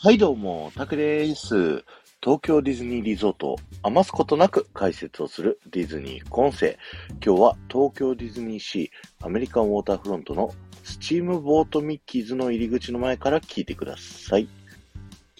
[0.00, 1.84] はいどうも、タクです。
[2.22, 6.78] 東京ディズニーリゾートを余すことなく解説をするディズニー副音声。
[7.14, 14.46] 今日は東京ディズニーシーアメリカンウォーターフロントのスチームボートミッキーズの入り口の前から聞いてください。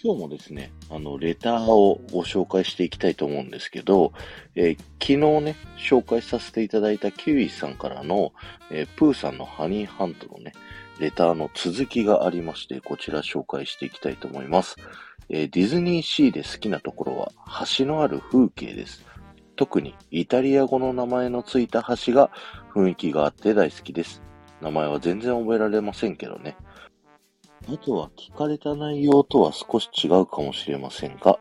[0.02, 4.12] 今日もですね、あの、レターをご紹介していきたいと思うんですけど、
[4.56, 8.32] えー、昨日ね、紹介させていただいたキウイさんからの、
[8.72, 10.52] えー、プーさんのハニーハントのね、
[11.00, 14.76] レターの続きがありまして、こちら紹介していきたいと思います。
[15.28, 17.32] えー、ディズニーシーで好きなところは
[17.76, 19.04] 橋のある風景です。
[19.56, 22.30] 特にイタリア語の名前のついた橋が
[22.72, 24.22] 雰囲気があって大好きです。
[24.60, 26.56] 名前は全然覚えられませんけどね。
[27.68, 31.38] あとは聞かれた内容とは少し違うかもしれませんが、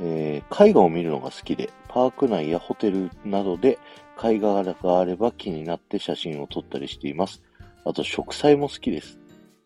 [0.00, 3.78] えー、絵画を見るのが好きで、パーク内やホテルなどで
[4.22, 7.42] 絵画があれば気になって写真を撮ったりしています。
[7.84, 9.18] あと植栽も好きです。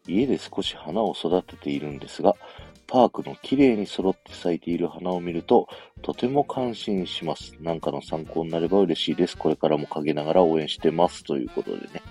[0.07, 2.35] 家で少し花を育てているんですが、
[2.87, 5.69] パークの綺麗に揃って咲いている花を見ると、
[6.03, 7.55] とても感心します。
[7.61, 9.37] なんかの参考になれば嬉しいです。
[9.37, 11.23] これからも陰ながら応援してます。
[11.23, 12.03] ということでね。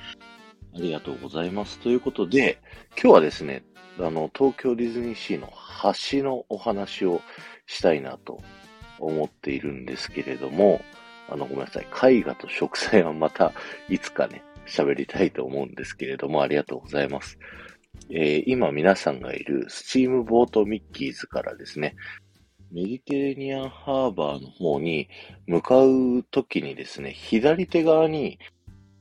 [0.75, 1.79] ありがとうございます。
[1.79, 2.59] ということで、
[2.91, 3.63] 今日はですね、
[3.99, 5.51] あの、東京ディズニーシーの
[6.21, 7.21] 橋のお話を
[7.65, 8.39] したいなと
[8.99, 10.81] 思っているんですけれども、
[11.29, 12.17] あの、ごめんなさい。
[12.19, 13.53] 絵画と植栽はまた
[13.89, 17.39] いつかね、喋りたいと思うんですけれども、ありがとうございます。
[18.09, 21.95] えー、今皆さんがいるスチームボートミッキーズからですね、
[22.71, 25.09] メディテレニアンハーバーの方に
[25.45, 28.39] 向かうときにですね、左手側に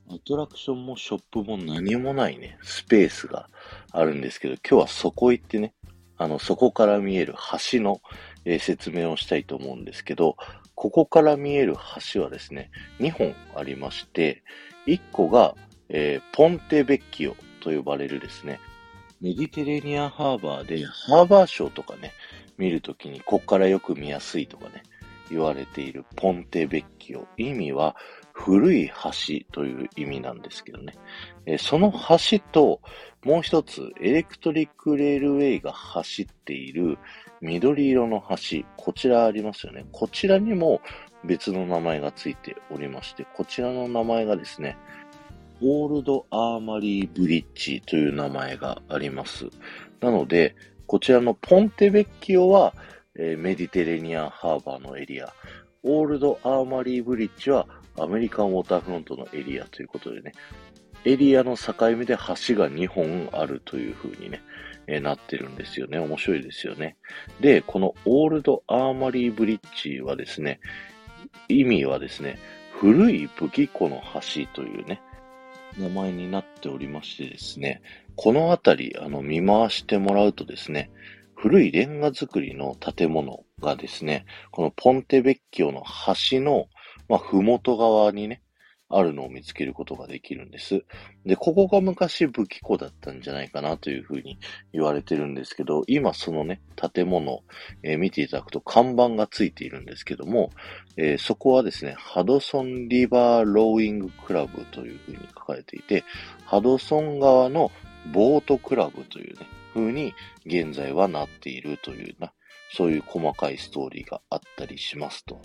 [0.08, 3.48] アトラクションもショップも何もないね、スペースが
[3.91, 5.75] あるんですけど、今日はそこ行ってね、
[6.17, 7.34] あの、そこから見える
[7.73, 8.01] 橋の、
[8.47, 10.36] え、説明をしたいと思うんですけど、
[10.75, 11.77] ここから見える
[12.12, 14.42] 橋はですね、2本ありまして、
[14.86, 15.55] 1個が、
[15.89, 18.61] えー、ポンテベッキオと呼ばれるですね、
[19.20, 22.12] メディテレニアンハーバーでハーバーショーとかね、
[22.56, 24.85] 見るときにこっからよく見やすいとかね、
[25.29, 27.27] 言われているポンテベッキオ。
[27.36, 27.96] 意味は
[28.39, 30.92] 古い橋という意味なんですけどね。
[31.47, 32.80] えその橋と、
[33.24, 36.98] もう一つ、エレクトリックレールウェイが走っている
[37.41, 39.86] 緑色の橋、こちらありますよね。
[39.91, 40.83] こちらにも
[41.24, 44.77] 別の名前がついておりまして、こちらの名前がですね、
[45.63, 49.47] オールドアーマリーブリッジという名前があります。
[50.01, 50.55] なので、
[50.86, 52.74] こちらのポンテベッキオは、
[53.18, 55.33] えー、メディテレニアンハーバーのエリア、
[55.83, 57.67] オールドアーマリーブリッジは
[57.98, 60.33] アメリカンウォーターフロントのエリアということでね、
[61.05, 64.42] エリアの境目で橋が2本あるという風にね、
[64.89, 65.98] え、なってるんですよね。
[65.98, 66.96] 面白いですよね。
[67.40, 70.61] で、このオールドアーマリーブリッジはですね、
[71.48, 72.39] 意味はですね、
[72.73, 75.01] 古い武器庫の橋というね、
[75.79, 77.83] 名前になっておりましてですね、
[78.17, 80.90] この辺り、あの、見回してもらうとですね、
[81.35, 85.83] 古いレンガ造りの建物がですね、このポンテベッキオの
[86.30, 86.68] 橋の、
[87.08, 88.42] まあ、ふもと側にね、
[88.89, 90.84] あるのを見つけることができるんです。
[91.24, 94.39] で、ここが昔武器庫だったんじゃないかなというふうに
[94.72, 96.61] 言われてるんですけど、今そのね、
[96.94, 97.42] 建物、
[97.83, 100.50] えー、見ていただくと看板がついているんですけども、
[100.96, 106.05] えー、そこはですね、ハドソンリバーローイングクラブというふうに書かれていて、
[106.44, 107.73] ハドソン川の
[108.12, 110.14] ボートクラブというね、風に
[110.46, 112.33] 現在はなっているというな、
[112.73, 115.42] そういう細かいストーリーがあったりしますと。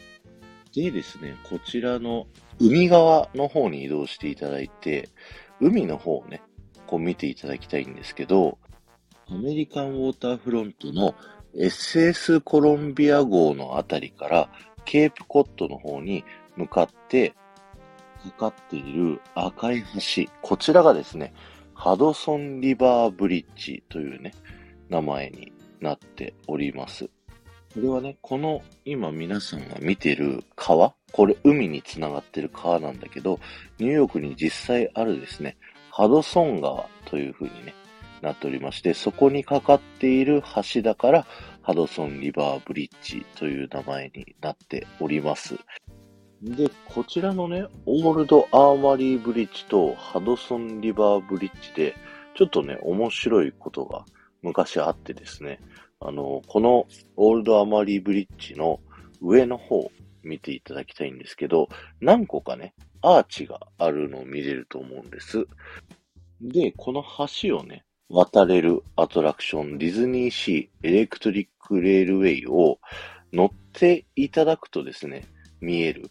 [0.74, 2.28] でですね、こちらの
[2.59, 5.09] 海側の方に移動していただいて、
[5.59, 6.42] 海の方をね、
[6.88, 8.58] こう見ていただきたいんですけど、
[9.28, 11.16] アメリカンウォーターフロントの
[11.56, 14.50] SS コロンビア号のあたりから
[14.86, 16.24] ケープコットの方に
[16.56, 17.34] 向かって
[18.24, 20.32] かかっている赤い橋。
[20.42, 21.34] こちらがですね、
[21.74, 24.34] ハドソンリバーブリッジというね、
[24.90, 27.09] 名前になっております。
[27.74, 33.40] これはね、この今皆さんが見てる川、これ海につながってる川なんだけど、
[33.80, 35.58] ニューヨークに実際あるですね、
[35.90, 37.73] ハドソン川という風にね、
[38.22, 41.28] なっておりまして、そこにかかっている橋だから、
[41.62, 45.56] ハドソンリバーブリッジという名前になっております。
[46.41, 51.96] で、こちらのね、オールドアーマリーブリッジとハドソンリバーブリッジで、
[52.35, 54.03] ちょっとね、面白いことが
[54.41, 55.59] 昔あってですね、
[56.02, 58.80] あの、このオールドアマリーブリッジの
[59.22, 59.92] 上の方
[60.24, 61.70] 見ていただきたいんですけど、
[62.00, 65.46] 何個かね、アーチがあるのを見れると思うんです。
[66.42, 67.03] で、この
[67.42, 72.80] 橋をね、渡れるアトラクション、ディズニーシーエレクトリックレールウェイを
[73.32, 75.24] 乗っていただくとですね、
[75.62, 76.09] 見える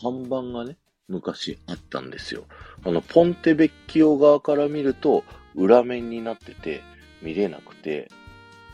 [0.00, 2.44] 看板がね、昔あったんですよ。
[2.84, 5.24] あの、ポンテベッキオ側から見ると
[5.54, 6.82] 裏面になってて
[7.22, 8.10] 見れなくて、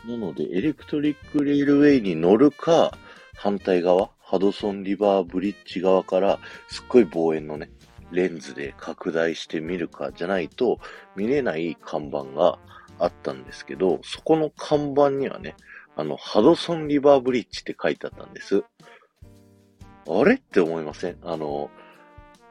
[0.07, 2.97] なので、エレクトリックレールウェイに乗るか、
[3.35, 6.39] 反対側、ハドソンリバーブリッジ側から、
[6.69, 7.71] すっごい望遠のね、
[8.11, 10.81] レンズで拡大してみるかじゃないと
[11.15, 12.59] 見れない看板が
[12.99, 15.55] あったんですけど、そこの看板にはね、
[15.97, 18.65] あの、ハドソンリバーブリッジって書いてあったんです。
[20.09, 21.19] あれって思いません？
[21.23, 21.71] あの、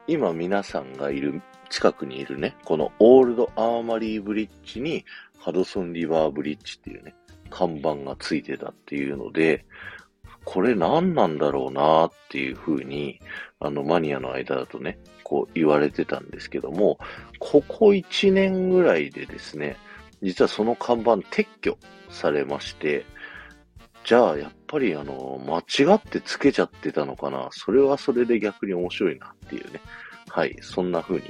[0.06, 5.04] 今皆さんがいる、近くにいるね、このオールドアーマリーブリッジに
[5.38, 7.14] ハドソンリバーブリッジっていうね、
[7.50, 9.64] 看板がついてたっていうので、
[10.44, 13.20] これ何なんだろうなっていう風に、
[13.58, 16.98] あの、マニアの間だとね、こう言われてたんですけども、
[17.38, 19.76] ここ1年ぐらいでですね、
[20.22, 23.04] 実はその看板撤去されまして、
[24.04, 27.48] じゃあ、やっぱりあの、間違ってつけちゃってたのかな？
[27.50, 29.80] それはそれで逆に面白いなっていうね。
[30.28, 31.24] はい、そんな風に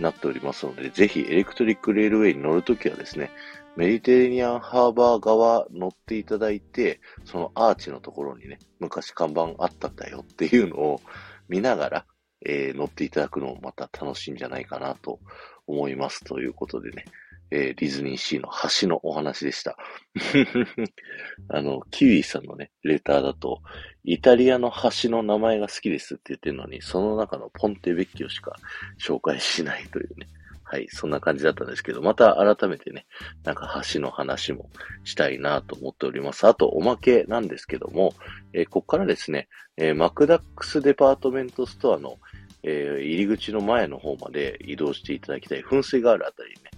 [0.00, 3.30] なっておりますので、ぜひエレクトリックレールウェイに乗るときはですね、
[3.76, 11.00] メディテレニアンハーバー側乗っていただいて、そのアーチのところにね、昔看板あったんだよっていうのを
[11.48, 12.06] 見ながら、
[12.44, 15.20] えー、乗っていただくのもまた楽しいんじゃないかなと
[15.66, 17.04] 思いますということでね、
[17.50, 18.48] えー、ディズニーシーの
[18.80, 19.76] 橋のお話でした。
[21.48, 23.60] あの、キウイさんのね、レターだと、
[24.04, 28.56] イタリアの橋の名前が好きですって言ってるのに、その中のポンテベッキオしか
[28.98, 30.28] 紹介しないというね。
[30.70, 33.04] はい、そんな感じだったんですけど、また改めてね、
[33.42, 34.70] なんか橋の話も
[35.02, 36.46] したいなと思っております。
[36.46, 38.14] あと、おまけなんですけども、
[38.52, 42.18] えー、ここからですね、えー、マクダックスデパートメントストアの、
[42.62, 45.62] えー、入り口の前の方まで移動していただきたい。
[45.64, 46.69] 噴水があるあたりね、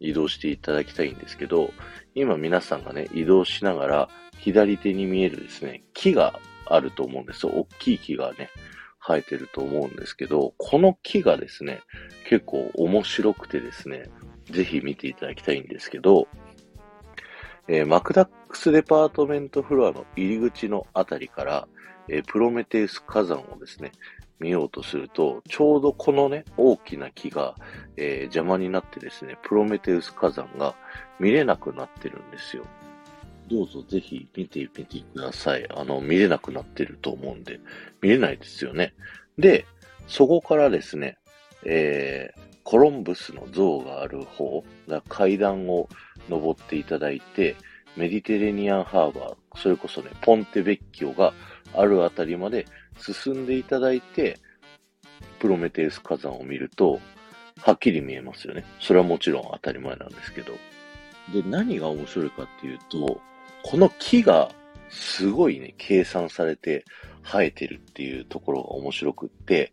[0.00, 1.72] 移動していただきたいんですけど、
[2.14, 4.08] 今皆さんがね、移動しながら、
[4.38, 7.52] 左手に見えるですね、木があると思うんですよ。
[7.52, 8.50] 大きい木がね、
[9.00, 11.80] 生えてると思うんですけど、この木がですね、
[12.28, 14.04] 結構面白くてですね、
[14.50, 16.28] ぜひ見ていただきたいんですけど、
[17.68, 21.68] えー、マクダックスデパートメントフロアの入り口のあたりから、
[22.08, 23.92] えー、プロメテウス火山をですね、
[24.40, 27.54] 見ようとすると、ちょうどこのね、大きな木が、
[27.96, 30.74] えー、邪魔になってですね、プロメテウス火山が
[31.18, 32.64] 見れなくなってるんですよ。
[33.50, 35.66] どうぞぜひ見てみてください。
[35.70, 37.60] あの、見れなくなってると思うんで、
[38.00, 38.94] 見れないですよね。
[39.38, 39.66] で、
[40.06, 41.18] そこからですね、
[41.64, 44.64] えー、コロンブスの像がある方、
[45.08, 45.88] 階段を
[46.28, 47.56] 登っていただいて、
[47.96, 51.34] メディテレニアンハーバー、それこそね、ポンテベッキオが
[51.74, 52.66] あるあたりまで
[52.98, 54.38] 進んでいただいて、
[55.38, 57.00] プロメテウス火山を見ると、
[57.60, 58.64] はっきり見えますよね。
[58.80, 60.52] それはもちろん当たり前なんですけど。
[61.32, 63.20] で、何が面白いかっていうと、
[63.62, 64.50] この木が
[64.88, 66.84] すごいね、計算されて
[67.22, 69.72] 生えてるっていうところが面白くって、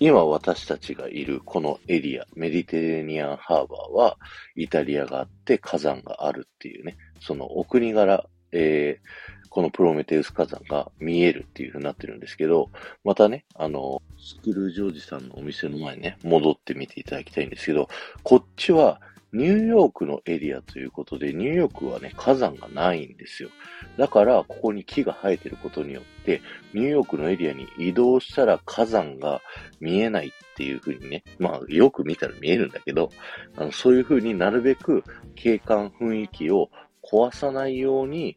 [0.00, 4.16] 今私たちがいるこのエリア、メディテレーニアンハーバーは、
[4.56, 12.70] イタリアがあって火山があるっていうね、そのお国柄、えー、このプロメテウス火山が見えるっていう風になってるんですけど、
[13.04, 17.88] またね、あの、スクルージョージさんのお店の前にね、戻ってみていただきたいんですけど、
[18.24, 19.00] こっちは
[19.32, 23.50] ニューヨークのエリアということで、ニューヨークはね、火山がないんですよ。
[23.96, 26.42] だから、ここに木が生えてることによって、
[26.72, 29.40] ニューヨークのエリアに移動したら火山が
[29.78, 33.10] 見えないっていう風にね、まあ、よく見たら見えるんだけど、
[33.56, 35.04] あのそういう風になるべく
[35.36, 36.70] 景観雰囲気を
[37.08, 38.36] 壊さないように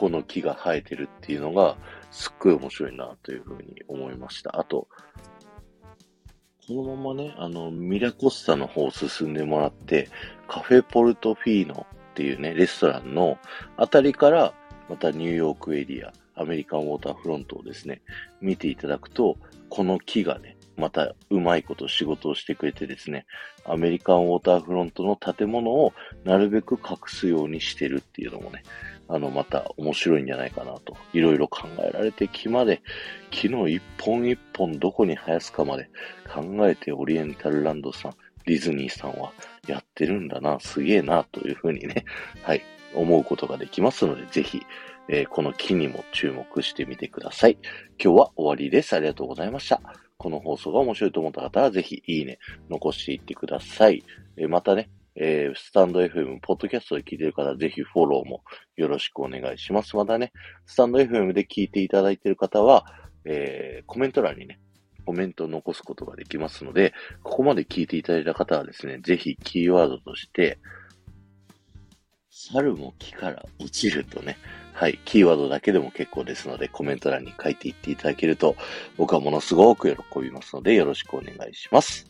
[0.00, 1.76] この木が生えてるっていうのが、
[2.10, 4.58] すっごい面白いなというふうに思いました。
[4.58, 4.88] あと、
[6.66, 10.08] このままね、あの、ミラコスタの方を進んでもらって、
[10.48, 13.36] カフェポルトフィーノっていうね、レストランの
[13.76, 14.54] あたりから、
[14.88, 18.00] またニューヨークエリア、アメリカンウォーターフロントをですね、
[18.40, 19.36] 見ていただくと、
[19.68, 23.26] この木がね、またうまいこと仕事をしてくれてですね、
[23.66, 25.92] アメリカンウォーターフロントの建物を
[26.24, 28.62] なるべく隠すようにしてるっていうのもね、
[29.12, 32.80] あの、また面白いんじゃないかなと、いろいろ考えられて木まで、
[33.30, 35.90] 木の一本一本どこに生やすかまで
[36.32, 38.14] 考えてオリエンタルランドさん、
[38.46, 39.32] ディズニーさんは
[39.66, 42.04] やってるんだな、すげえな、というふうにね、
[42.42, 42.62] はい、
[42.94, 44.62] 思うことができますので、ぜひ、
[45.08, 47.58] えー、この木にも注目してみてください。
[48.02, 48.94] 今日は終わりです。
[48.94, 49.80] ありがとうございました。
[50.18, 52.38] この放送が面白いと思った方は、ぜひいいね、
[52.68, 54.04] 残していってください。
[54.36, 54.88] えー、またね、
[55.22, 58.42] えー、スタンド FM、ポッドキャストで聞いてる方ぜひフォローも
[58.76, 59.94] よろしくお願いします。
[59.94, 60.32] またね、
[60.64, 62.86] スタンド FM で聞いていただいている方は、
[63.26, 64.58] えー、コメント欄にね、
[65.04, 70.58] コメントを残すことができますので、ここまで聞いていただいた方はですね、ぜひキーワードとして、
[72.30, 74.38] 猿も木から落ちるとね、
[74.72, 78.56] はい、キーワードだけでも結構ですので、コメント欄に書いていっていただけると、
[78.96, 82.09] 僕はものすごく喜びますので、よろしくお願いします。